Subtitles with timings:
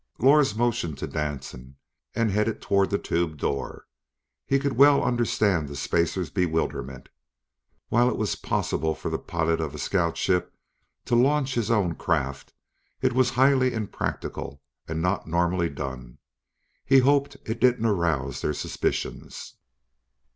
[0.17, 1.75] Lors motioned to Danson
[2.15, 3.85] and headed toward the tube door.
[4.47, 7.07] He could well understand the spacer's bewilderment.
[7.89, 10.55] While it was possible for the pilot of a scout ship
[11.05, 12.51] to launch his own craft,
[13.03, 16.17] it was highly impractical and not normally done.
[16.83, 19.53] He hoped it didn't arouse their suspicions.